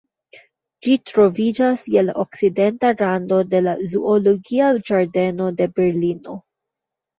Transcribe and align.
Ĝi 0.85 0.95
troviĝas 1.09 1.83
je 1.97 2.03
la 2.07 2.15
okcidenta 2.23 2.91
rando 3.03 3.43
de 3.53 3.63
la 3.67 3.77
Zoologia 3.93 4.73
ĝardeno 4.91 5.53
de 5.63 5.71
Berlino. 5.79 6.43